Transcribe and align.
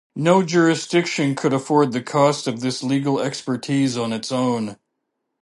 No 0.15 0.41
jurisdiction 0.41 1.35
could 1.35 1.53
afford 1.53 1.91
the 1.91 2.01
cost 2.01 2.47
of 2.47 2.61
this 2.61 2.81
legal 2.81 3.19
expertise 3.19 3.95
on 3.97 4.11
its 4.13 4.31
own. 4.31 4.77